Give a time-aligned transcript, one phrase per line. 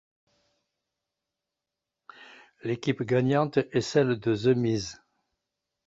[2.63, 4.99] L'équipe gagnante est celle de The Miz.